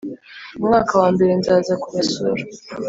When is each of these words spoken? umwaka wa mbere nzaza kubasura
umwaka 0.59 0.93
wa 1.01 1.07
mbere 1.15 1.31
nzaza 1.39 1.73
kubasura 1.83 2.43